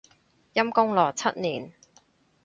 [0.55, 1.73] 陰功咯，七年